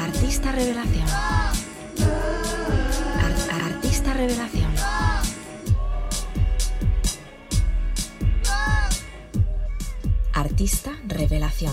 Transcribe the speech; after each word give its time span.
Artista 0.00 0.52
revelación. 0.52 1.08
Ar- 3.20 3.62
artista 3.62 4.12
revelación. 4.14 4.72
Artista 10.34 10.90
revelación. 11.06 11.72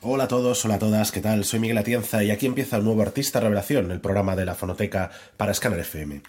Hola 0.00 0.24
a 0.24 0.28
todos, 0.28 0.62
hola 0.64 0.74
a 0.74 0.78
todas, 0.78 1.12
¿qué 1.12 1.20
tal? 1.20 1.44
Soy 1.44 1.60
Miguel 1.60 1.78
Atienza 1.78 2.22
y 2.22 2.30
aquí 2.30 2.46
empieza 2.46 2.76
el 2.76 2.84
nuevo 2.84 3.00
Artista 3.02 3.40
Revelación, 3.40 3.90
el 3.90 4.00
programa 4.00 4.36
de 4.36 4.44
la 4.44 4.54
fonoteca 4.54 5.10
para 5.38 5.54
Scanner 5.54 5.80
FM. 5.80 6.22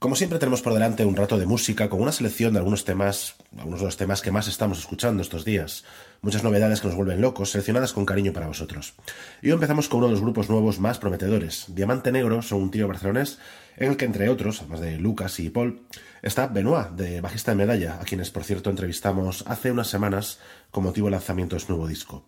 Como 0.00 0.16
siempre 0.16 0.38
tenemos 0.38 0.62
por 0.62 0.72
delante 0.72 1.04
un 1.04 1.14
rato 1.14 1.36
de 1.36 1.44
música 1.44 1.90
con 1.90 2.00
una 2.00 2.10
selección 2.10 2.54
de 2.54 2.58
algunos 2.58 2.86
temas, 2.86 3.34
algunos 3.58 3.80
de 3.80 3.84
los 3.84 3.98
temas 3.98 4.22
que 4.22 4.30
más 4.30 4.48
estamos 4.48 4.78
escuchando 4.78 5.20
estos 5.20 5.44
días. 5.44 5.84
Muchas 6.22 6.42
novedades 6.42 6.80
que 6.80 6.86
nos 6.86 6.96
vuelven 6.96 7.20
locos, 7.20 7.50
seleccionadas 7.50 7.92
con 7.92 8.06
cariño 8.06 8.32
para 8.32 8.46
vosotros. 8.46 8.94
Y 9.42 9.48
hoy 9.48 9.52
empezamos 9.52 9.90
con 9.90 9.98
uno 9.98 10.06
de 10.06 10.12
los 10.12 10.22
grupos 10.22 10.48
nuevos 10.48 10.80
más 10.80 10.98
prometedores. 10.98 11.66
Diamante 11.68 12.12
Negro 12.12 12.40
son 12.40 12.62
un 12.62 12.70
tío 12.70 12.88
barcelonés 12.88 13.40
en 13.76 13.90
el 13.90 13.98
que 13.98 14.06
entre 14.06 14.30
otros, 14.30 14.60
además 14.60 14.80
de 14.80 14.96
Lucas 14.96 15.38
y 15.38 15.50
Paul, 15.50 15.82
está 16.22 16.46
Benoit, 16.46 16.92
de 16.92 17.20
Bajista 17.20 17.50
de 17.50 17.58
Medalla, 17.58 17.98
a 18.00 18.04
quienes 18.04 18.30
por 18.30 18.44
cierto 18.44 18.70
entrevistamos 18.70 19.44
hace 19.48 19.70
unas 19.70 19.88
semanas 19.88 20.38
con 20.70 20.82
motivo 20.82 21.08
del 21.08 21.12
lanzamiento 21.12 21.56
de 21.56 21.60
su 21.60 21.72
nuevo 21.72 21.86
disco. 21.86 22.24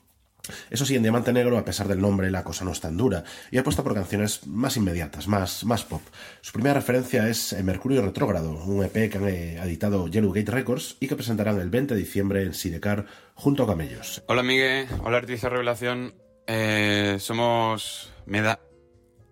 Eso 0.71 0.85
sí, 0.85 0.97
en 0.97 1.03
Diamante 1.03 1.33
Negro, 1.33 1.57
a 1.57 1.65
pesar 1.65 1.87
del 1.87 2.01
nombre, 2.01 2.31
la 2.31 2.43
cosa 2.43 2.65
no 2.65 2.73
es 2.73 2.81
tan 2.81 2.97
dura, 2.97 3.23
y 3.51 3.59
apuesta 3.59 3.83
por 3.85 3.95
canciones 3.95 4.47
más 4.47 4.77
inmediatas, 4.77 5.29
más, 5.29 5.65
más 5.65 5.85
pop. 5.85 6.03
Su 6.41 6.53
primera 6.53 6.75
referencia 6.75 7.29
es 7.29 7.53
Mercurio 7.63 8.03
Retrógrado, 8.03 8.51
un 8.65 8.85
EP 8.85 9.09
que 9.11 9.19
han 9.19 9.29
eh, 9.29 9.57
editado 9.63 10.09
Yellow 10.09 10.33
Gate 10.33 10.51
Records 10.51 10.97
y 10.99 11.07
que 11.07 11.15
presentarán 11.15 11.61
el 11.61 11.71
20 11.71 11.95
de 11.95 12.01
diciembre 12.01 12.43
en 12.43 12.55
Sidecar 12.55 13.07
junto 13.35 13.63
a 13.63 13.67
Camellos. 13.69 14.23
Hola 14.27 14.43
Miguel, 14.43 14.89
hola 15.05 15.19
Artista 15.19 15.49
Revelación. 15.49 16.15
Eh, 16.49 17.19
somos 17.21 18.13
Meda. 18.27 18.59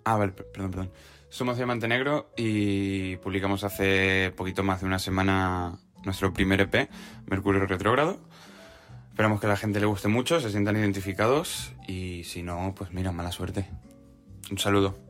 Ah, 0.05 0.17
vale, 0.17 0.30
per- 0.33 0.47
perdón, 0.52 0.70
perdón. 0.70 0.92
Somos 1.28 1.56
Diamante 1.56 1.89
Negro 1.89 2.33
y 2.36 3.17
publicamos 3.17 3.64
hace 3.64 4.33
poquito 4.36 4.62
más 4.62 4.80
de 4.80 4.86
una 4.86 4.98
semana 5.00 5.77
nuestro 6.05 6.33
primer 6.33 6.61
EP, 6.61 6.89
Mercurio 7.27 7.67
Retrógrado. 7.67 8.19
Esperamos 9.21 9.43
que 9.43 9.49
la 9.49 9.57
gente 9.59 9.81
le 9.81 9.85
guste 9.85 10.09
mucho, 10.09 10.41
se 10.41 10.49
sientan 10.49 10.79
identificados 10.79 11.73
y 11.87 12.25
si 12.25 12.43
no, 12.43 12.75
pues 12.75 12.91
mira, 12.91 13.13
mala 13.13 13.31
suerte. 13.31 13.67
Un 14.51 14.57
saludo. 14.57 15.09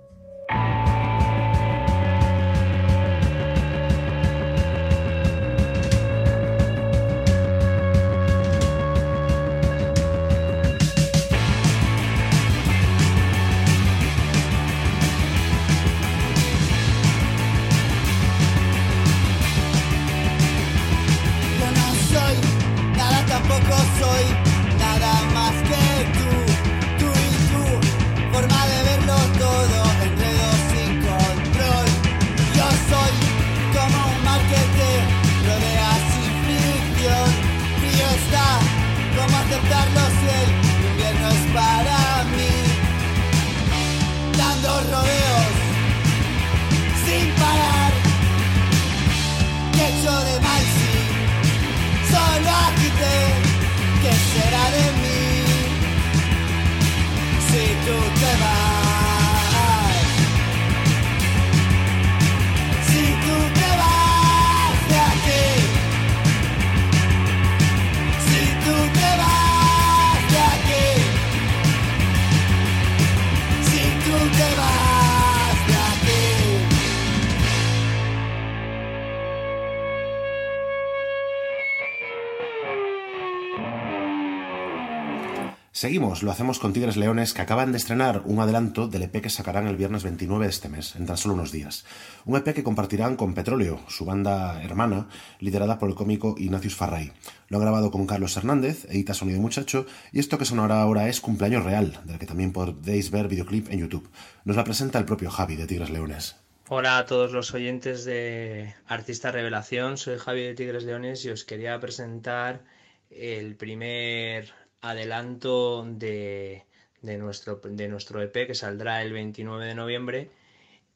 Seguimos, 85.81 86.23
lo 86.23 86.31
hacemos 86.31 86.59
con 86.59 86.75
Tigres 86.75 86.99
Leones 86.99 87.33
que 87.33 87.41
acaban 87.41 87.73
de 87.73 87.79
estrenar 87.79 88.21
un 88.27 88.39
adelanto 88.39 88.87
del 88.87 89.05
EP 89.05 89.23
que 89.23 89.31
sacarán 89.31 89.67
el 89.67 89.79
viernes 89.79 90.03
29 90.03 90.45
de 90.45 90.51
este 90.51 90.69
mes, 90.69 90.95
en 90.95 91.07
tan 91.07 91.17
solo 91.17 91.33
unos 91.33 91.53
días. 91.53 91.87
Un 92.27 92.37
EP 92.37 92.53
que 92.53 92.63
compartirán 92.63 93.17
con 93.17 93.33
Petróleo, 93.33 93.81
su 93.89 94.05
banda 94.05 94.63
hermana, 94.63 95.09
liderada 95.39 95.79
por 95.79 95.89
el 95.89 95.95
cómico 95.95 96.35
Ignacius 96.37 96.75
Farray. 96.75 97.13
Lo 97.49 97.57
han 97.57 97.63
grabado 97.63 97.91
con 97.91 98.07
Carlos 98.07 98.37
Hernández, 98.37 98.85
edita 98.91 99.15
Sonido 99.15 99.41
Muchacho, 99.41 99.87
y 100.13 100.19
esto 100.19 100.37
que 100.37 100.45
sonará 100.45 100.83
ahora 100.83 101.09
es 101.09 101.23
Cumpleaños 101.23 101.65
Real, 101.65 101.99
del 102.05 102.19
que 102.19 102.27
también 102.27 102.53
podéis 102.53 103.11
ver 103.11 103.29
videoclip 103.29 103.73
en 103.73 103.79
YouTube. 103.79 104.11
Nos 104.45 104.57
la 104.57 104.65
presenta 104.65 104.99
el 104.99 105.07
propio 105.07 105.31
Javi 105.31 105.57
de 105.57 105.67
Tigres 105.67 105.89
Leones. 105.89 106.37
Hola 106.69 106.99
a 106.99 107.07
todos 107.07 107.33
los 107.33 107.55
oyentes 107.55 108.05
de 108.05 108.75
Artista 108.87 109.33
Revelación, 109.33 109.97
soy 109.97 110.19
Javi 110.19 110.43
de 110.43 110.55
Tigres 110.55 110.85
Leones 110.85 111.25
y 111.25 111.31
os 111.31 111.47
quería 111.47 111.81
presentar 111.81 112.65
el 113.09 113.57
primer 113.57 114.60
adelanto 114.81 115.85
de, 115.87 116.65
de 117.03 117.19
nuestro, 117.19 117.61
de 117.65 117.89
nuestro 117.89 118.23
EP 118.23 118.47
que 118.47 118.55
saldrá 118.55 119.03
el 119.03 119.13
29 119.13 119.67
de 119.67 119.75
noviembre, 119.75 120.31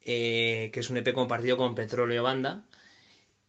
eh, 0.05 0.71
que 0.73 0.81
es 0.81 0.91
un 0.91 0.97
EP 0.97 1.13
compartido 1.13 1.57
con 1.57 1.75
Petróleo 1.75 2.23
Banda. 2.23 2.63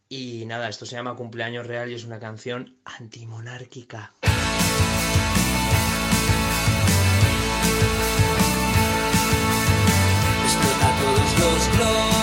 Y 0.08 0.46
nada, 0.46 0.70
esto 0.70 0.86
se 0.86 0.96
llama 0.96 1.16
Cumpleaños 1.16 1.66
Real 1.66 1.92
y 1.92 1.96
es 1.96 2.06
una 2.06 2.20
canción 2.20 2.76
antimonárquica. 2.86 4.14
Explota 10.44 10.98
todos 11.02 11.40
los 11.40 12.15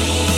You. 0.00 0.29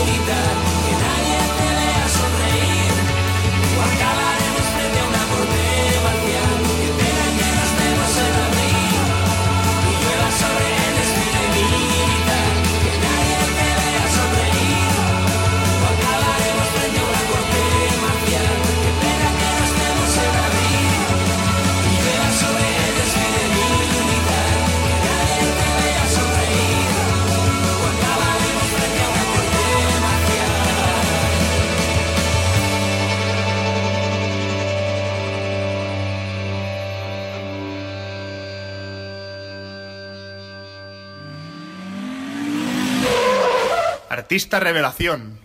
Artista 44.32 44.60
Revelación. 44.60 45.40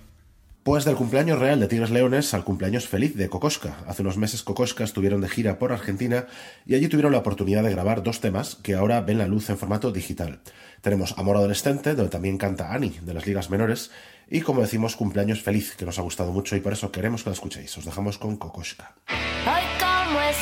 Pues 0.64 0.86
del 0.86 0.96
cumpleaños 0.96 1.40
real 1.40 1.60
de 1.60 1.68
Tigres 1.68 1.90
Leones 1.90 2.34
al 2.34 2.46
cumpleaños 2.46 2.88
feliz 2.88 3.18
de 3.18 3.28
Kokoska. 3.28 3.80
Hace 3.86 4.02
unos 4.02 4.16
meses 4.16 4.44
Kokoska 4.44 4.86
estuvieron 4.86 5.20
de 5.20 5.28
gira 5.28 5.60
por 5.60 5.74
Argentina 5.74 6.28
y 6.66 6.74
allí 6.74 6.88
tuvieron 6.88 7.12
la 7.12 7.18
oportunidad 7.18 7.64
de 7.64 7.72
grabar 7.72 8.02
dos 8.02 8.22
temas 8.22 8.56
que 8.56 8.76
ahora 8.76 9.02
ven 9.02 9.18
la 9.18 9.28
luz 9.28 9.50
en 9.50 9.58
formato 9.58 9.92
digital. 9.92 10.40
Tenemos 10.80 11.16
Amor 11.18 11.36
Adolescente, 11.36 11.96
donde 11.96 12.12
también 12.12 12.38
canta 12.38 12.74
Ani, 12.74 12.98
de 13.02 13.14
las 13.14 13.28
ligas 13.28 13.50
menores, 13.50 13.92
y 14.30 14.40
como 14.40 14.62
decimos, 14.62 14.96
cumpleaños 14.96 15.42
feliz, 15.42 15.76
que 15.76 15.84
nos 15.84 16.00
ha 16.00 16.04
gustado 16.04 16.32
mucho 16.32 16.56
y 16.56 16.62
por 16.62 16.72
eso 16.72 16.90
queremos 16.90 17.24
que 17.24 17.32
lo 17.32 17.34
escuchéis. 17.34 17.78
Os 17.78 17.84
dejamos 17.84 18.18
con 18.18 18.38
Kokoska. 18.38 18.96
Hoy 19.10 19.64
como 19.82 20.22
es 20.22 20.38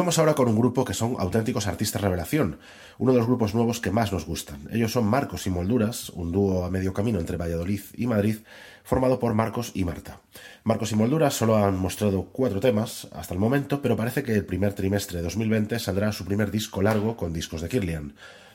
vamos 0.00 0.18
ahora 0.18 0.34
con 0.34 0.48
un 0.48 0.58
grupo 0.58 0.82
que 0.86 0.94
son 0.94 1.16
auténticos 1.18 1.66
artistas 1.66 2.00
revelación, 2.00 2.58
uno 2.96 3.12
de 3.12 3.18
los 3.18 3.26
grupos 3.26 3.54
nuevos 3.54 3.80
que 3.80 3.90
más 3.90 4.12
nos 4.12 4.24
gustan. 4.24 4.66
Ellos 4.72 4.92
son 4.92 5.04
Marcos 5.04 5.46
y 5.46 5.50
Molduras, 5.50 6.08
un 6.08 6.32
dúo 6.32 6.64
a 6.64 6.70
medio 6.70 6.94
camino 6.94 7.20
entre 7.20 7.36
Valladolid 7.36 7.82
y 7.92 8.06
Madrid, 8.06 8.38
formado 8.82 9.18
por 9.18 9.34
Marcos 9.34 9.72
y 9.74 9.84
Marta. 9.84 10.20
Marcos 10.64 10.92
y 10.92 10.96
Molduras 10.96 11.34
solo 11.34 11.58
han 11.58 11.78
mostrado 11.78 12.30
cuatro 12.32 12.60
temas 12.60 13.08
hasta 13.12 13.34
el 13.34 13.40
momento, 13.40 13.82
pero 13.82 13.94
parece 13.94 14.22
que 14.22 14.34
el 14.34 14.46
primer 14.46 14.72
trimestre 14.72 15.18
de 15.18 15.24
2020 15.24 15.78
saldrá 15.78 16.12
su 16.12 16.24
primer 16.24 16.50
disco 16.50 16.80
largo 16.80 17.18
con 17.18 17.34
discos 17.34 17.60
de 17.60 17.68
Kirlian. 17.68 18.14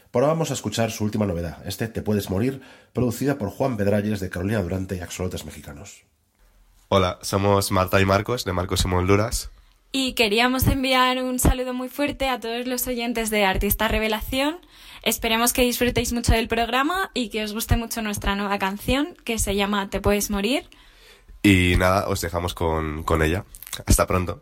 Por 0.10 0.24
ahora 0.24 0.34
vamos 0.34 0.50
a 0.50 0.56
escuchar 0.56 0.90
su 0.90 1.04
última 1.04 1.28
novedad, 1.28 1.60
este 1.68 1.88
Te 1.88 2.02
Puedes 2.02 2.32
Morir, 2.32 2.62
producida 2.92 3.38
por 3.38 3.52
Juan 3.52 3.78
Pedralles 3.78 4.20
de 4.20 4.32
Carolina 4.32 4.64
Durante 4.64 4.96
y 4.96 5.02
Axolotes 5.02 5.46
Mexicanos. 5.46 6.06
Hola, 6.90 7.20
somos 7.22 7.72
Marta 7.72 8.02
y 8.02 8.06
Marcos 8.06 8.46
de 8.46 8.54
Marcos 8.54 8.84
y 8.84 8.88
Molduras. 8.88 9.52
Y 9.98 10.12
queríamos 10.12 10.68
enviar 10.68 11.24
un 11.24 11.40
saludo 11.40 11.74
muy 11.74 11.88
fuerte 11.88 12.28
a 12.28 12.38
todos 12.38 12.68
los 12.68 12.86
oyentes 12.86 13.30
de 13.30 13.46
Artista 13.46 13.88
Revelación. 13.88 14.58
Esperemos 15.04 15.54
que 15.54 15.62
disfrutéis 15.62 16.12
mucho 16.12 16.34
del 16.34 16.50
programa 16.50 17.12
y 17.14 17.30
que 17.30 17.46
os 17.46 17.54
guste 17.54 17.78
mucho 17.78 18.02
nuestra 18.02 18.36
nueva 18.36 18.60
canción 18.60 19.16
que 19.24 19.40
se 19.40 19.56
llama 19.56 19.90
Te 19.90 20.02
puedes 20.02 20.30
morir. 20.30 20.70
Y 21.44 21.76
nada, 21.78 22.10
os 22.10 22.20
dejamos 22.20 22.54
con, 22.54 23.04
con 23.04 23.24
ella. 23.24 23.46
Hasta 23.86 24.06
pronto. 24.06 24.42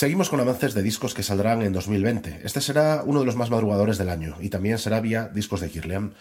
Seguimos 0.00 0.30
con 0.30 0.40
avances 0.40 0.72
de 0.72 0.82
discos 0.82 1.12
que 1.12 1.22
saldrán 1.22 1.60
en 1.60 1.74
2020. 1.74 2.40
Este 2.42 2.62
será 2.62 3.02
uno 3.04 3.20
de 3.20 3.26
los 3.26 3.36
más 3.36 3.50
madrugadores 3.50 3.98
del 3.98 4.08
año 4.08 4.34
y 4.40 4.48
también 4.48 4.78
será 4.78 4.98
vía 4.98 5.28
discos 5.28 5.60
de 5.60 5.68
Kirlian. 5.68 6.14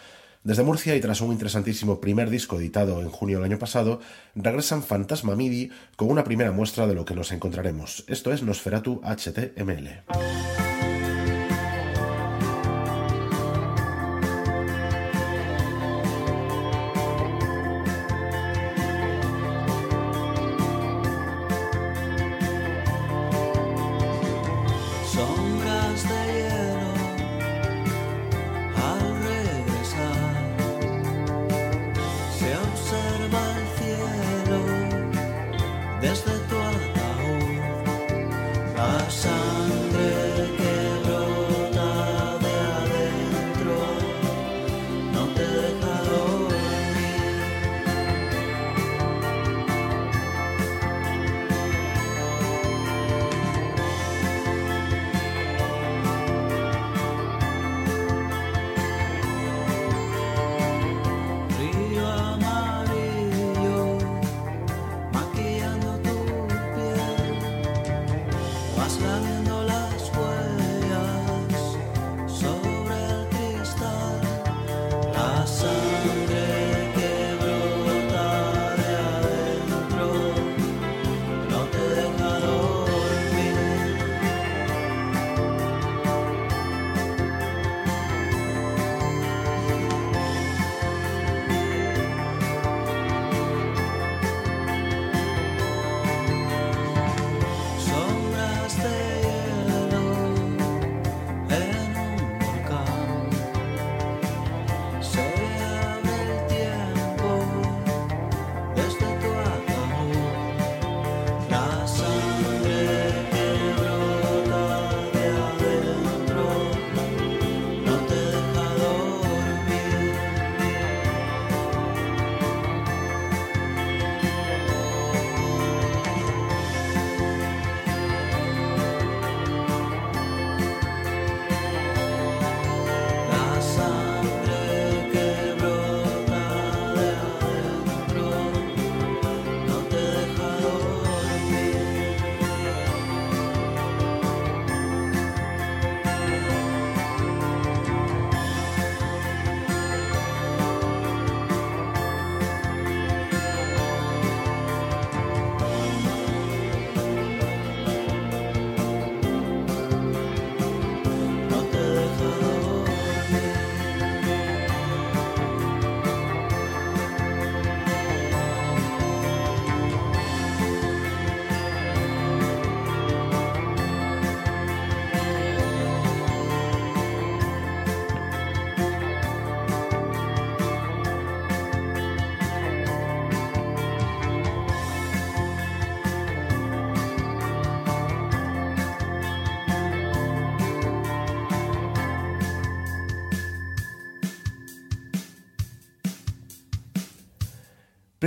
Desde 0.44 0.64
Murcia 0.64 0.98
y 0.98 1.00
tras 1.00 1.22
un 1.22 1.32
interesantísimo 1.32 2.02
primer 2.02 2.30
disco 2.30 2.60
editado 2.60 3.02
en 3.02 3.08
junio 3.08 3.38
del 3.38 3.46
año 3.46 3.58
pasado, 3.58 4.02
regresan 4.36 4.84
Fantasma 4.84 5.34
MIDI 5.38 5.72
con 5.96 6.12
una 6.12 6.26
primera 6.26 6.52
muestra 6.52 6.88
de 6.88 6.94
lo 6.94 7.06
que 7.06 7.16
nos 7.16 7.32
encontraremos. 7.32 8.04
Esto 8.10 8.34
es 8.34 8.44
Nosferatu 8.44 9.00
HTML. 9.02 10.69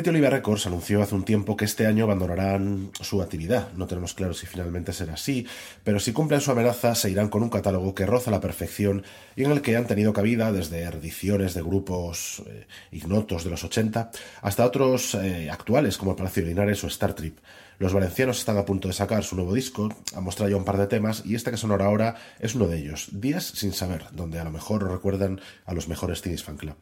Pretty 0.03 0.17
Oliva 0.17 0.31
Records 0.31 0.67
anunció 0.67 1.01
hace 1.01 1.15
un 1.15 1.25
tiempo 1.25 1.57
que 1.57 1.65
este 1.65 1.87
año 1.87 2.03
abandonarán 2.03 2.91
su 3.01 3.23
actividad. 3.23 3.73
No 3.75 3.87
tenemos 3.87 4.15
claro 4.15 4.35
si 4.35 4.47
finalmente 4.47 4.93
será 4.93 5.15
así, 5.15 5.47
pero 5.85 6.01
si 6.01 6.13
cumplen 6.13 6.41
su 6.41 6.51
amenaza 6.51 6.97
se 6.97 7.09
irán 7.09 7.29
con 7.29 7.45
un 7.45 7.51
catálogo 7.51 7.95
que 7.95 8.05
roza 8.05 8.33
la 8.33 8.41
perfección 8.41 9.05
y 9.37 9.45
en 9.45 9.53
el 9.53 9.63
que 9.63 9.77
han 9.77 9.87
tenido 9.87 10.13
cabida 10.13 10.51
desde 10.51 10.83
ediciones 10.83 11.55
de 11.55 11.63
grupos 11.63 12.43
eh, 12.49 12.67
ignotos 12.91 13.45
de 13.45 13.51
los 13.51 13.63
80 13.63 14.11
hasta 14.41 14.67
otros 14.67 15.15
eh, 15.15 15.49
actuales 15.49 15.99
como 15.99 16.17
Palacio 16.17 16.43
de 16.43 16.49
Linares 16.49 16.83
o 16.83 16.89
Star 16.89 17.15
Trip. 17.15 17.39
Los 17.79 17.93
valencianos 17.93 18.41
están 18.41 18.59
a 18.59 18.65
punto 18.65 18.89
de 18.89 18.95
sacar 18.95 19.23
su 19.23 19.37
nuevo 19.37 19.55
disco, 19.55 19.89
han 20.17 20.25
mostrado 20.25 20.51
ya 20.51 20.57
un 20.57 20.65
par 20.65 20.79
de 20.79 20.89
temas 20.89 21.23
y 21.25 21.37
este 21.37 21.53
que 21.53 21.57
sonará 21.57 21.85
ahora 21.85 22.17
es 22.41 22.57
uno 22.57 22.67
de 22.67 22.79
ellos, 22.79 23.11
Días 23.13 23.45
sin 23.45 23.73
saber, 23.73 24.07
donde 24.11 24.41
a 24.41 24.45
lo 24.45 24.51
mejor 24.51 24.91
recuerdan 24.91 25.41
a 25.65 25.75
los 25.75 25.87
mejores 25.87 26.23
Teenies 26.23 26.43
Fan 26.43 26.57
Club. 26.57 26.75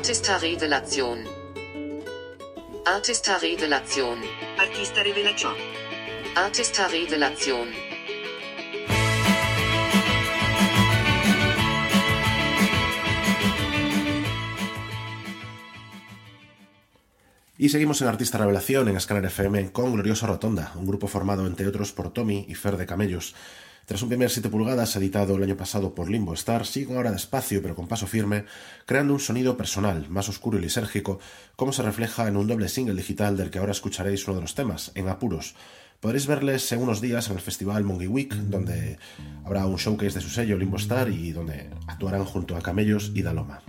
Artista 0.00 0.38
Revelazione. 0.38 1.24
Artista 2.86 3.36
Revelazione. 3.36 4.26
Artista 4.56 5.02
Revelazione. 5.02 5.58
Artista 6.36 6.88
Revelazione. 6.88 7.76
Y 17.58 17.68
seguimos 17.68 18.00
en 18.00 18.08
Artista 18.08 18.38
Revelación 18.38 18.88
en 18.88 18.98
Scanner 18.98 19.26
FM 19.26 19.70
con 19.70 19.92
Glorioso 19.92 20.26
Rotonda, 20.26 20.72
un 20.76 20.86
grupo 20.86 21.08
formado 21.08 21.46
entre 21.46 21.66
otros 21.66 21.92
por 21.92 22.10
Tommy 22.10 22.46
y 22.48 22.54
Fer 22.54 22.78
de 22.78 22.86
Camellos. 22.86 23.34
Tras 23.86 24.02
un 24.02 24.08
primer 24.08 24.30
7 24.30 24.48
pulgadas 24.48 24.94
editado 24.96 25.36
el 25.36 25.42
año 25.42 25.56
pasado 25.56 25.94
por 25.94 26.10
Limbo 26.10 26.34
Star, 26.34 26.64
siguen 26.64 26.96
ahora 26.96 27.10
despacio 27.10 27.60
pero 27.62 27.74
con 27.74 27.88
paso 27.88 28.06
firme, 28.06 28.44
creando 28.86 29.12
un 29.12 29.20
sonido 29.20 29.56
personal, 29.56 30.08
más 30.08 30.28
oscuro 30.28 30.58
y 30.58 30.60
lisérgico, 30.60 31.18
como 31.56 31.72
se 31.72 31.82
refleja 31.82 32.28
en 32.28 32.36
un 32.36 32.46
doble 32.46 32.68
single 32.68 32.94
digital 32.94 33.36
del 33.36 33.50
que 33.50 33.58
ahora 33.58 33.72
escucharéis 33.72 34.26
uno 34.26 34.36
de 34.36 34.42
los 34.42 34.54
temas, 34.54 34.92
En 34.94 35.08
Apuros. 35.08 35.54
Podréis 36.00 36.26
verles 36.26 36.70
en 36.72 36.80
unos 36.80 37.00
días 37.00 37.28
en 37.28 37.34
el 37.34 37.42
festival 37.42 37.84
Monkey 37.84 38.06
Week, 38.06 38.34
donde 38.34 38.98
habrá 39.44 39.66
un 39.66 39.76
showcase 39.76 40.14
de 40.14 40.20
su 40.20 40.30
sello 40.30 40.56
Limbo 40.56 40.78
Star 40.78 41.10
y 41.10 41.32
donde 41.32 41.68
actuarán 41.86 42.24
junto 42.24 42.56
a 42.56 42.62
Camellos 42.62 43.12
y 43.14 43.22
Daloma. 43.22 43.62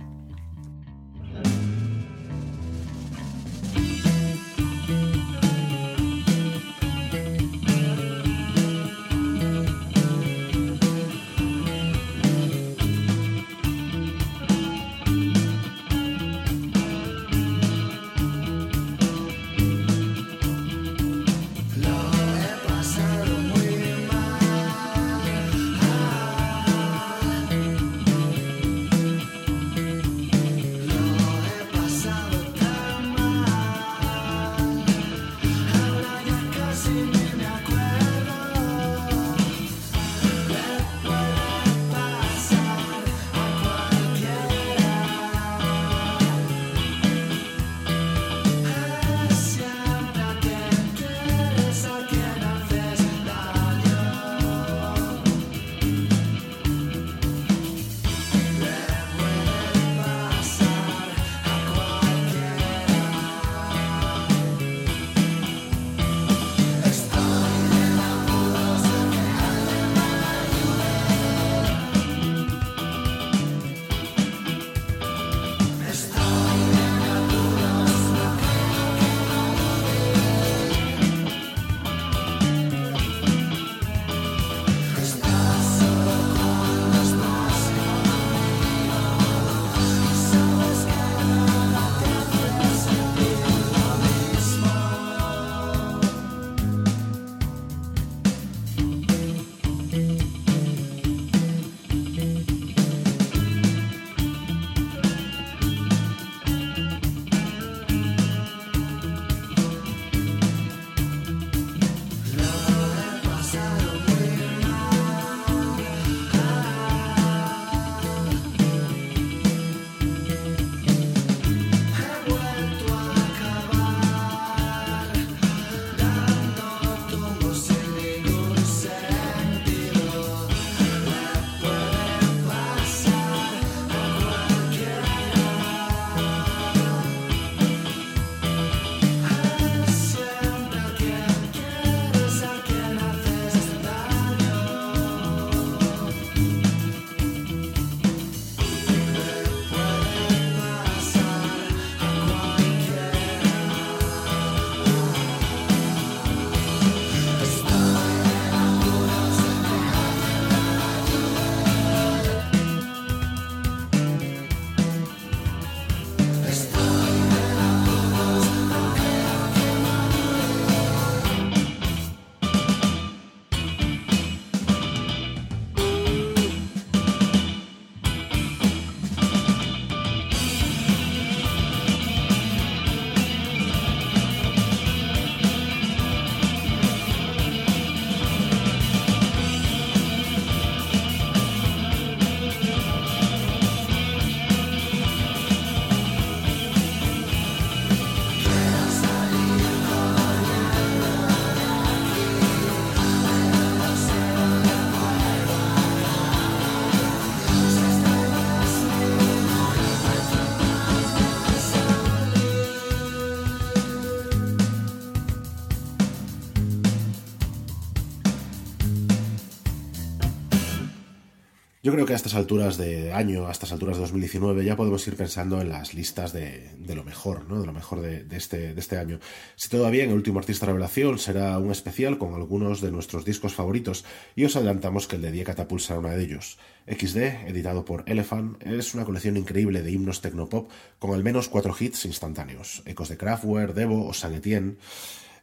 Creo 221.92 222.06
que 222.06 222.14
a 222.14 222.16
estas 222.16 222.34
alturas 222.34 222.78
de 222.78 223.12
año, 223.12 223.46
a 223.46 223.50
estas 223.50 223.70
alturas 223.70 223.98
de 223.98 224.00
2019, 224.00 224.64
ya 224.64 224.76
podemos 224.76 225.06
ir 225.06 225.14
pensando 225.14 225.60
en 225.60 225.68
las 225.68 225.92
listas 225.92 226.32
de, 226.32 226.70
de 226.78 226.94
lo 226.94 227.04
mejor, 227.04 227.46
¿no? 227.50 227.60
De 227.60 227.66
lo 227.66 227.74
mejor 227.74 228.00
de, 228.00 228.24
este, 228.34 228.72
de 228.72 228.80
este 228.80 228.96
año. 228.96 229.20
Si 229.56 229.68
todo 229.68 229.82
va 229.82 229.90
bien, 229.90 230.08
el 230.08 230.14
último 230.14 230.38
artista 230.38 230.64
revelación 230.64 231.18
será 231.18 231.58
un 231.58 231.70
especial 231.70 232.16
con 232.16 232.32
algunos 232.32 232.80
de 232.80 232.90
nuestros 232.90 233.26
discos 233.26 233.52
favoritos 233.52 234.06
y 234.34 234.46
os 234.46 234.56
adelantamos 234.56 235.06
que 235.06 235.16
el 235.16 235.22
de 235.22 235.32
Die 235.32 235.44
Catapult 235.44 235.82
será 235.82 235.98
uno 235.98 236.08
de 236.08 236.24
ellos. 236.24 236.56
XD, 236.86 237.48
editado 237.48 237.84
por 237.84 238.04
Elephant, 238.06 238.66
es 238.66 238.94
una 238.94 239.04
colección 239.04 239.36
increíble 239.36 239.82
de 239.82 239.92
himnos 239.92 240.22
tecnopop 240.22 240.70
con 240.98 241.12
al 241.12 241.22
menos 241.22 241.50
cuatro 241.50 241.76
hits 241.78 242.06
instantáneos. 242.06 242.82
Ecos 242.86 243.10
de 243.10 243.18
Kraftwerk, 243.18 243.74
Devo 243.74 244.06
o 244.06 244.14
San 244.14 244.32
Etienne. 244.32 244.76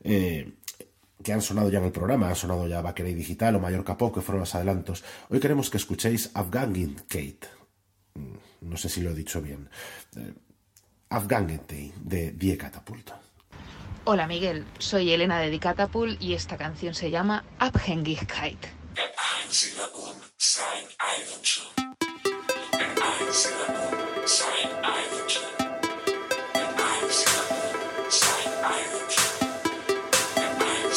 Eh, 0.04 0.52
que 1.24 1.34
han 1.34 1.42
sonado 1.42 1.70
ya 1.70 1.80
en 1.80 1.86
el 1.86 1.92
programa, 1.92 2.30
han 2.30 2.36
sonado 2.36 2.68
ya 2.68 2.82
Baqueray 2.82 3.14
Digital 3.14 3.56
o 3.56 3.60
Mallorca 3.60 3.98
Pop, 3.98 4.14
que 4.16 4.22
fueron 4.22 4.42
los 4.42 4.56
adelantos. 4.56 5.04
Hoy 5.30 5.40
queremos 5.40 5.70
que 5.70 5.78
escuchéis 5.78 6.32
Kate. 7.08 7.48
Mm, 8.16 8.36
No 8.62 8.78
sé 8.78 8.90
si 8.90 9.02
lo 9.02 9.12
he 9.12 9.16
dicho 9.16 9.42
bien. 9.42 9.70
Eh, 10.16 10.34
Afghangin 11.10 11.62
de 12.02 12.32
Die 12.32 12.58
Catapult. 12.58 13.12
Hola 14.06 14.28
Miguel, 14.28 14.66
soy 14.80 15.12
Elena 15.12 15.40
de 15.40 15.50
Dicatapult 15.50 16.22
y 16.22 16.34
esta 16.34 16.58
canción 16.58 16.94
se 16.94 17.12
llama 17.12 17.44
Abhängigkeit. 17.60 18.66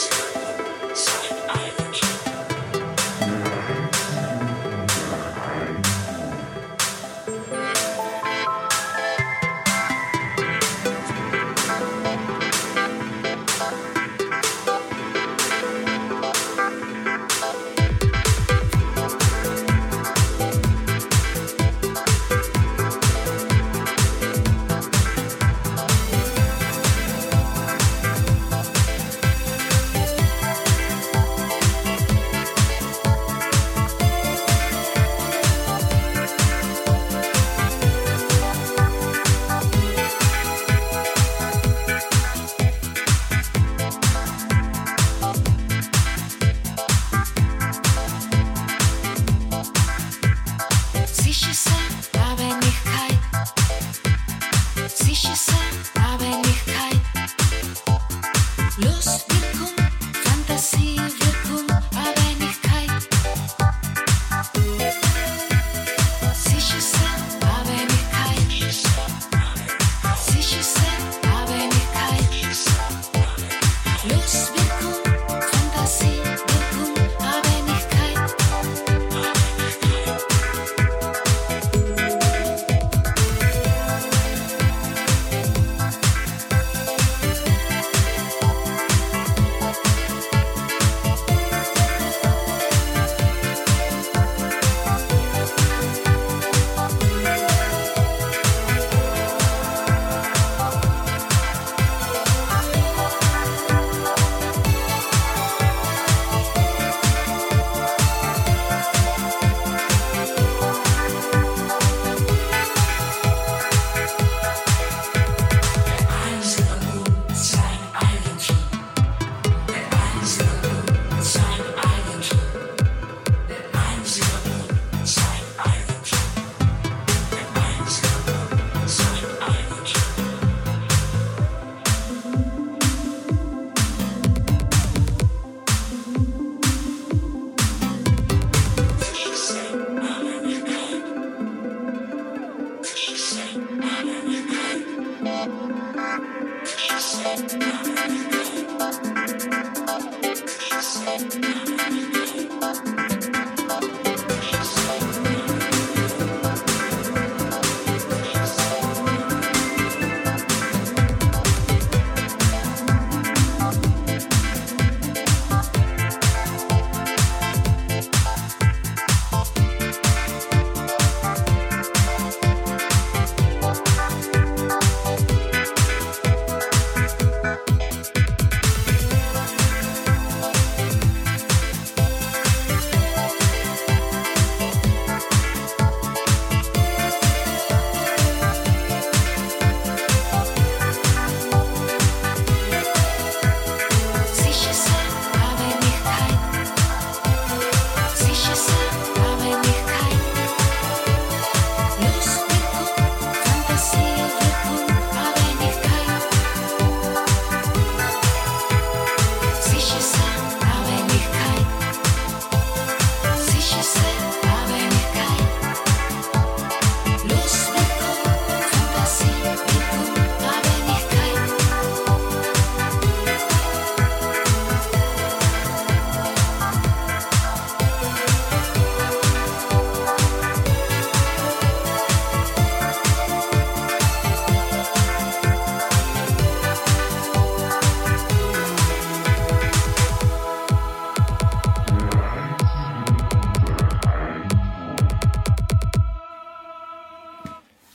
Abhängigkeit. 0.03 0.32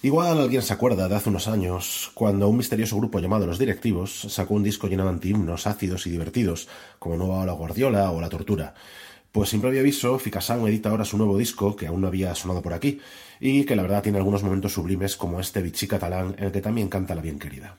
Igual 0.08 0.40
alguien 0.40 0.62
se 0.62 0.72
acuerda 0.72 1.10
de 1.10 1.16
hace 1.18 1.28
unos 1.28 1.50
años, 1.50 2.12
cuando 2.14 2.48
un 2.48 2.56
misterioso 2.56 2.96
grupo 2.96 3.20
llamado 3.20 3.46
Los 3.46 3.60
Directivos 3.60 4.28
sacó 4.30 4.54
un 4.54 4.64
disco 4.64 4.88
lleno 4.88 5.04
de 5.04 5.10
antihimnos 5.10 5.68
ácidos 5.68 6.08
y 6.08 6.12
divertidos, 6.12 6.70
como 6.98 7.18
Nueva 7.18 7.40
Ola 7.42 7.52
Guardiola 7.52 8.10
o 8.12 8.22
La 8.22 8.30
Tortura. 8.30 8.74
Pues 9.34 9.50
sin 9.50 9.60
previo 9.60 9.82
aviso, 9.82 10.18
Ficasound 10.18 10.66
edita 10.70 10.92
ahora 10.92 11.04
su 11.04 11.18
nuevo 11.18 11.38
disco, 11.38 11.76
que 11.76 11.88
aún 11.88 12.00
no 12.00 12.08
había 12.08 12.34
sonado 12.36 12.62
por 12.62 12.72
aquí, 12.72 13.02
y 13.42 13.66
que 13.66 13.76
la 13.76 13.82
verdad 13.82 14.02
tiene 14.02 14.20
algunos 14.20 14.44
momentos 14.44 14.72
sublimes 14.72 15.18
como 15.18 15.42
este 15.42 15.62
Vichy 15.62 15.90
catalán, 15.90 16.36
en 16.38 16.46
el 16.46 16.52
que 16.54 16.62
también 16.62 16.88
canta 16.88 17.14
la 17.14 17.22
bien 17.22 17.38
querida. 17.38 17.76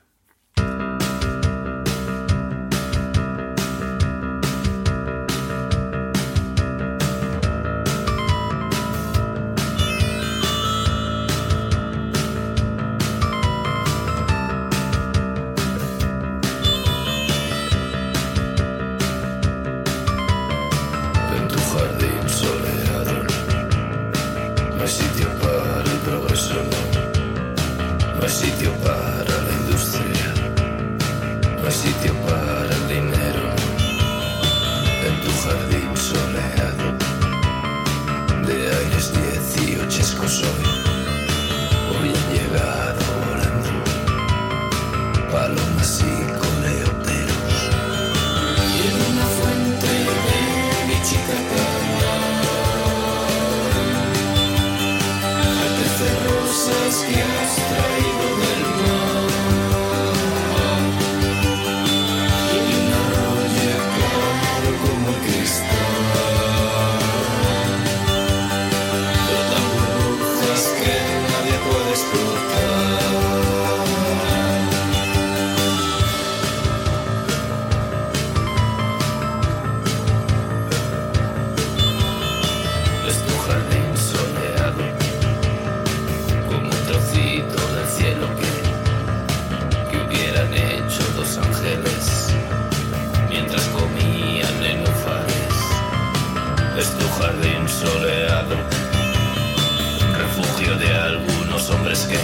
Hombres 101.71 102.07
que, 102.07 102.19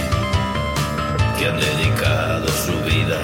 que 1.38 1.48
han 1.48 1.58
dedicado 1.58 2.46
su 2.48 2.72
vida 2.84 3.18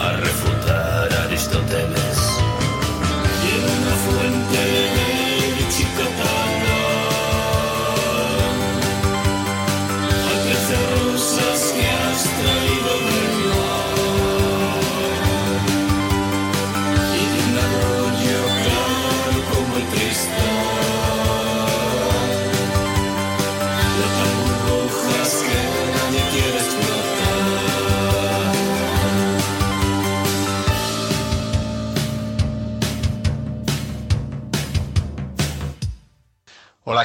a 0.00 0.12
refutar 0.16 1.12
a 1.12 1.24
Aristóteles. 1.24 2.03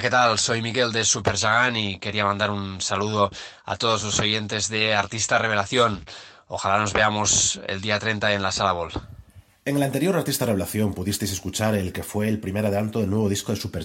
¿Qué 0.01 0.09
tal? 0.09 0.39
Soy 0.39 0.61
Miguel 0.61 0.93
de 0.93 1.03
Super 1.03 1.35
Jagan 1.35 1.75
y 1.75 1.99
quería 1.99 2.23
mandar 2.23 2.51
un 2.51 2.79
saludo 2.79 3.29
a 3.65 3.75
todos 3.75 4.03
los 4.03 4.17
oyentes 4.19 4.69
de 4.69 4.95
Artista 4.95 5.37
Revelación. 5.37 6.05
Ojalá 6.47 6.79
nos 6.79 6.93
veamos 6.93 7.59
el 7.67 7.81
día 7.81 7.99
30 7.99 8.33
en 8.33 8.41
la 8.41 8.53
Sala 8.53 8.71
Bol. 8.71 8.91
En 9.65 9.75
el 9.75 9.83
anterior 9.83 10.15
Artista 10.15 10.45
Revelación 10.45 10.93
pudisteis 10.93 11.33
escuchar 11.33 11.75
el 11.75 11.91
que 11.91 12.03
fue 12.03 12.29
el 12.29 12.39
primer 12.39 12.65
adelanto 12.65 13.01
del 13.01 13.09
nuevo 13.09 13.27
disco 13.27 13.51
de 13.51 13.59
Super. 13.59 13.83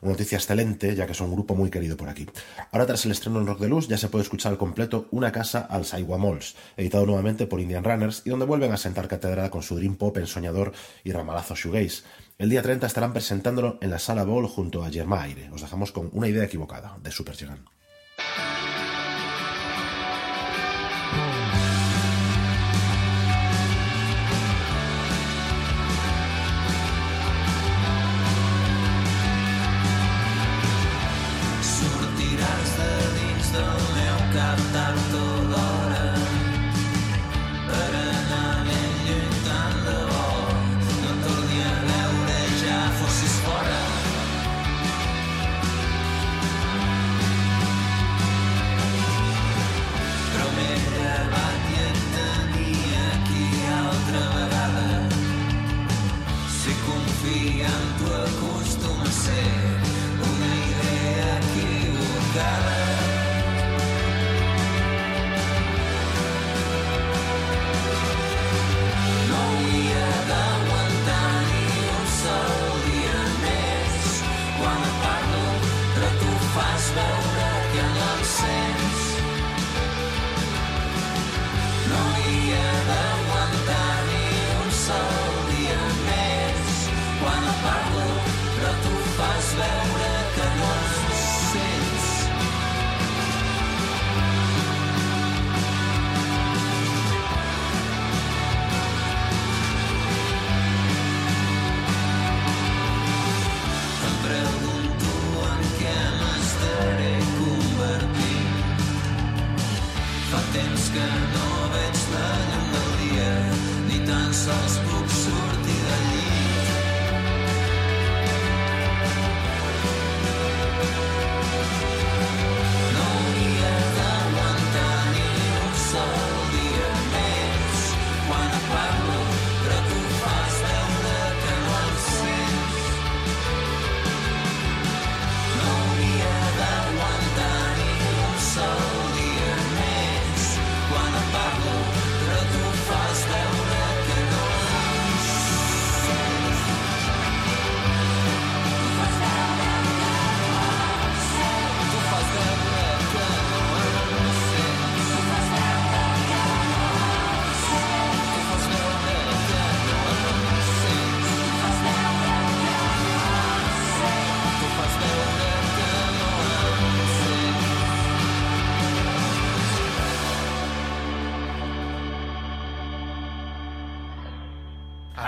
Una 0.00 0.12
noticia 0.12 0.38
excelente, 0.38 0.94
ya 0.96 1.06
que 1.06 1.14
son 1.14 1.28
un 1.28 1.34
grupo 1.34 1.54
muy 1.54 1.70
querido 1.70 1.96
por 1.96 2.08
aquí. 2.08 2.26
Ahora, 2.72 2.86
tras 2.86 3.04
el 3.04 3.12
estreno 3.12 3.38
en 3.38 3.46
Rock 3.46 3.60
de 3.60 3.68
Luz, 3.68 3.86
ya 3.86 3.98
se 3.98 4.08
puede 4.08 4.22
escuchar 4.22 4.52
al 4.52 4.58
completo 4.58 5.08
Una 5.10 5.30
casa 5.30 5.60
al 5.60 5.84
Saiwa 5.84 6.18
editado 6.76 7.04
nuevamente 7.06 7.46
por 7.46 7.60
Indian 7.60 7.84
Runners, 7.84 8.22
y 8.24 8.30
donde 8.30 8.46
vuelven 8.46 8.72
a 8.72 8.78
sentar 8.78 9.06
cátedra 9.06 9.50
con 9.50 9.62
su 9.62 9.76
dream 9.76 9.96
pop 9.96 10.16
ensoñador 10.16 10.72
y 11.04 11.12
ramalazo 11.12 11.54
shoegaze. 11.54 12.02
El 12.36 12.50
día 12.50 12.62
30 12.62 12.88
estarán 12.88 13.12
presentándolo 13.12 13.78
en 13.80 13.90
la 13.90 14.00
Sala 14.00 14.24
Ball 14.24 14.48
junto 14.48 14.84
a 14.84 14.90
Germán 14.90 15.22
Aire. 15.22 15.50
Os 15.52 15.60
dejamos 15.60 15.92
con 15.92 16.10
una 16.12 16.26
idea 16.26 16.42
equivocada 16.42 16.98
de 17.00 17.12
Super 17.12 17.36
Yegan. 17.36 17.64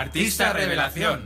Artista 0.06 0.52
Revelación. 0.52 1.22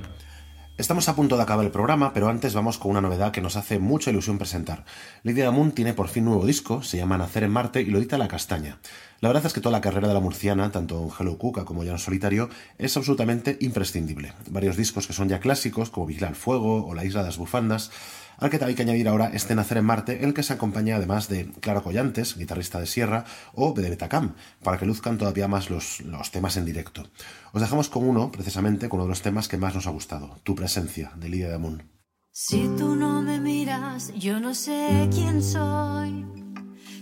Estamos 0.79 1.07
a 1.11 1.15
punto 1.15 1.37
de 1.37 1.43
acabar 1.43 1.67
el 1.67 1.71
programa, 1.71 2.15
pero 2.15 2.31
antes 2.31 2.55
vamos 2.55 2.79
con 2.79 2.93
una 2.93 3.03
novedad 3.03 3.31
que 3.31 3.43
nos 3.43 3.57
hace 3.57 3.79
mucha 3.79 4.11
ilusión 4.11 4.39
presentar. 4.39 4.87
Lidia 5.23 5.45
Damun 5.45 5.73
tiene 5.73 5.93
por 5.93 6.09
fin 6.09 6.25
nuevo 6.25 6.47
disco, 6.47 6.83
se 6.83 6.97
llama 6.97 7.19
Nacer 7.19 7.43
en 7.43 7.51
Marte 7.51 7.83
y 7.83 7.85
lo 7.85 7.99
edita 7.99 8.17
La 8.17 8.27
Castaña. 8.27 8.79
La 9.21 9.29
verdad 9.29 9.45
es 9.45 9.53
que 9.53 9.61
toda 9.61 9.77
la 9.77 9.83
carrera 9.83 10.09
de 10.09 10.15
la 10.15 10.21
murciana, 10.21 10.73
tanto 10.73 10.99
en 11.03 11.11
Hello 11.11 11.37
Cuca 11.37 11.67
como 11.67 11.85
ya 11.85 11.93
en 11.93 11.99
solitario, 11.99 12.49
es 12.79 12.97
absolutamente 12.97 13.59
imprescindible. 13.61 14.33
Varios 14.49 14.79
discos 14.79 15.07
que 15.07 15.13
son 15.13 15.29
ya 15.29 15.41
clásicos, 15.41 15.91
como 15.91 16.07
Vigila 16.07 16.29
el 16.29 16.35
Fuego 16.35 16.87
o 16.87 16.95
La 16.95 17.05
Isla 17.05 17.21
de 17.21 17.27
las 17.27 17.37
Bufandas, 17.37 17.91
al 18.41 18.51
que 18.51 18.65
hay 18.65 18.75
que 18.75 18.83
añadir 18.83 19.09
ahora 19.09 19.31
este 19.33 19.55
Nacer 19.55 19.79
en 19.79 19.85
Marte, 19.85 20.25
el 20.25 20.35
que 20.35 20.43
se 20.43 20.53
acompaña 20.53 20.97
además 20.97 21.29
de 21.29 21.51
Clara 21.61 21.83
Collantes, 21.83 22.37
guitarrista 22.37 22.81
de 22.81 22.87
Sierra, 22.87 23.25
o 23.55 23.73
de 23.73 23.89
Betacam, 23.89 24.35
para 24.63 24.79
que 24.79 24.87
luzcan 24.87 25.19
todavía 25.19 25.47
más 25.47 25.71
los, 25.71 26.01
los 26.01 26.31
temas 26.31 26.57
en 26.57 26.65
directo. 26.65 27.09
Os 27.53 27.61
dejamos 27.61 27.89
con 27.89 28.09
uno, 28.09 28.31
precisamente, 28.33 28.89
con 28.89 29.01
uno 29.01 29.07
de 29.07 29.11
los 29.11 29.23
temas 29.23 29.49
que 29.49 29.59
más 29.59 29.75
nos 29.75 29.87
ha 29.87 29.91
gustado, 29.91 30.39
Tu 30.43 30.55
presencia, 30.55 31.13
de 31.17 31.29
Lidia 31.29 31.51
Damun. 31.51 31.83
Si 32.33 32.69
tú 32.79 32.95
no 32.95 33.21
me 33.23 33.41
miras, 33.41 34.13
yo 34.15 34.41
no 34.41 34.55
sé 34.55 35.09
quién 35.13 35.43
soy. 35.43 36.25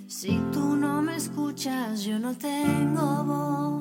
Si 0.09 0.41
tú 0.53 0.75
no 0.75 1.03
me 1.03 1.17
escuchas, 1.17 2.03
yo 2.03 2.19
no 2.19 2.37
tengo 2.37 3.25
voz. 3.25 3.78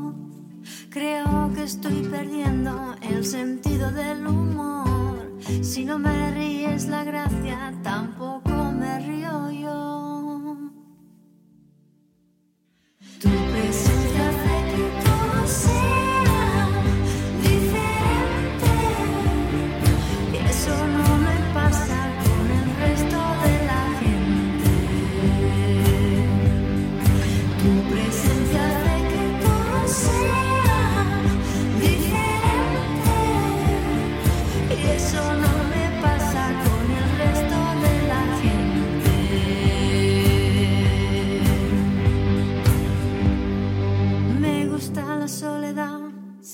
Creo 0.90 1.52
que 1.54 1.64
estoy 1.64 2.02
perdiendo 2.10 2.96
el 3.02 3.26
sentido 3.26 3.92
del 3.92 4.26
humor. 4.26 5.38
Si 5.62 5.86
no 5.86 6.00
me 6.00 6.32
ríes 6.32 6.88
la 6.88 7.04
gracia, 7.04 7.74
tampoco 7.84 8.52
me 8.72 9.00
río 9.00 9.52
yo. 9.52 10.58
Tu 13.22 13.30
presencia 13.52 14.17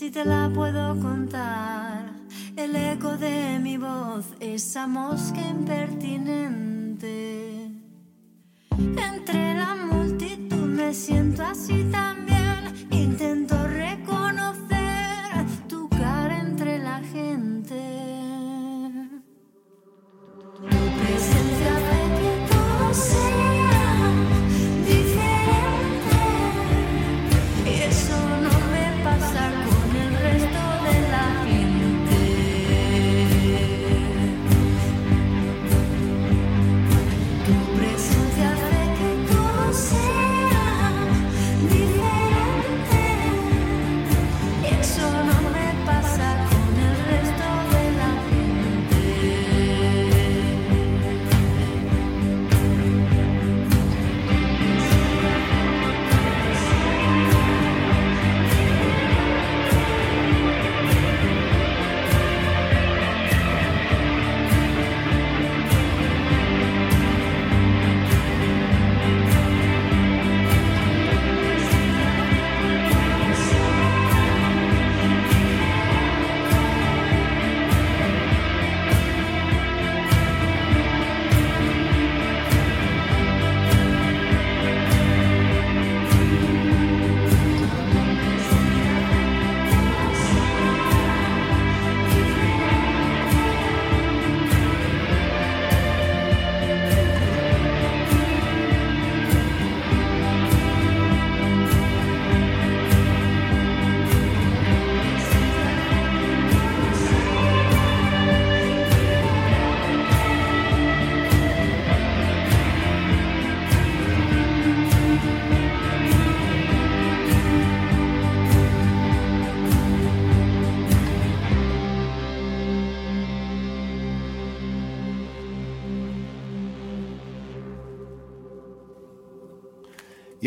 si 0.04 0.12
te 0.12 0.26
la 0.26 0.51
puedo 0.54 0.99
contar. 0.99 2.12
El 2.58 2.76
eco 2.76 3.16
de 3.16 3.58
mi 3.60 3.78
voz, 3.78 4.26
esa 4.41 4.86
mosca 4.86 5.39
impertinente. 5.39 7.72
Entre 9.12 9.56
la 9.56 9.76
multitud 9.89 10.68
me 10.80 10.93
siento 10.93 11.43
así 11.43 11.86
también. 11.86 12.60
Intento 12.91 13.56
reconocer 13.66 14.03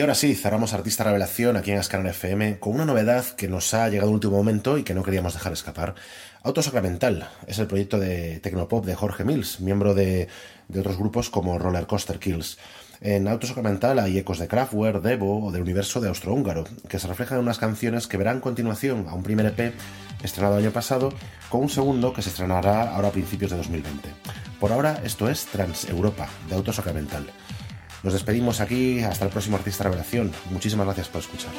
ahora 0.06 0.14
sí, 0.14 0.36
cerramos 0.36 0.72
Artista 0.72 1.02
Revelación 1.02 1.56
aquí 1.56 1.72
en 1.72 1.78
Ascanal 1.78 2.06
FM 2.06 2.60
con 2.60 2.76
una 2.76 2.84
novedad 2.84 3.26
que 3.30 3.48
nos 3.48 3.74
ha 3.74 3.88
llegado 3.88 4.08
en 4.08 4.14
último 4.14 4.36
momento 4.36 4.78
y 4.78 4.84
que 4.84 4.94
no 4.94 5.02
queríamos 5.02 5.34
dejar 5.34 5.52
escapar. 5.52 5.96
Autosacramental 6.44 7.28
es 7.48 7.58
el 7.58 7.66
proyecto 7.66 7.98
de 7.98 8.38
Tecnopop 8.38 8.86
de 8.86 8.94
Jorge 8.94 9.24
Mills, 9.24 9.58
miembro 9.58 9.94
de, 9.94 10.28
de 10.68 10.78
otros 10.78 10.96
grupos 10.96 11.28
como 11.28 11.58
Roller 11.58 11.88
Coaster 11.88 12.20
Kills. 12.20 12.56
En 13.00 13.26
Autosacramental 13.26 13.98
hay 13.98 14.16
ecos 14.16 14.38
de 14.38 14.46
Kraftwerk, 14.46 15.02
Devo 15.02 15.44
o 15.44 15.50
del 15.50 15.62
universo 15.62 16.00
de 16.00 16.06
Austrohúngaro, 16.06 16.66
que 16.88 17.00
se 17.00 17.08
reflejan 17.08 17.38
en 17.38 17.42
unas 17.42 17.58
canciones 17.58 18.06
que 18.06 18.16
verán 18.16 18.38
continuación 18.38 19.06
a 19.08 19.14
un 19.14 19.24
primer 19.24 19.46
EP 19.46 19.74
estrenado 20.22 20.56
el 20.56 20.66
año 20.66 20.72
pasado, 20.72 21.12
con 21.48 21.62
un 21.62 21.68
segundo 21.68 22.12
que 22.12 22.22
se 22.22 22.28
estrenará 22.28 22.94
ahora 22.94 23.08
a 23.08 23.12
principios 23.12 23.50
de 23.50 23.56
2020. 23.56 24.08
Por 24.60 24.70
ahora, 24.70 25.00
esto 25.02 25.28
es 25.28 25.46
Trans 25.46 25.88
Europa, 25.88 26.28
de 26.48 26.54
Autosacramental. 26.54 27.26
Nos 28.06 28.12
despedimos 28.12 28.60
aquí, 28.60 29.00
hasta 29.00 29.24
el 29.24 29.32
próximo 29.32 29.56
Artista 29.56 29.82
Revelación. 29.82 30.30
Muchísimas 30.50 30.86
gracias 30.86 31.08
por 31.08 31.22
escuchar. 31.22 31.50